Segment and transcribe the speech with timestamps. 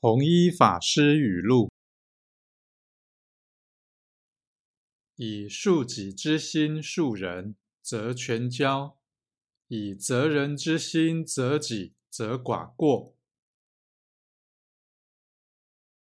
[0.00, 1.72] 弘一法师语录。
[5.16, 8.96] 以恕己之心恕人则全交。
[9.66, 13.17] 以责人之心责己则寡过。